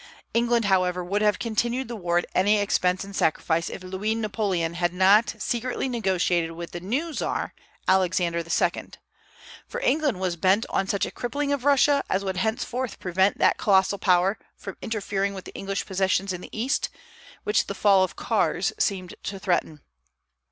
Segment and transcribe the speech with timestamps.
[0.33, 4.73] England, however, would have continued the war at any expense and sacrifice if Louis Napoleon
[4.73, 7.53] had not secretly negotiated with the new Czar,
[7.87, 8.87] Alexander II.;
[9.67, 13.57] for England was bent on such a crippling of Russia as would henceforth prevent that
[13.59, 16.89] colossal power from interfering with the English possessions in the East,
[17.43, 19.81] which the fall of Kars seemed to threaten.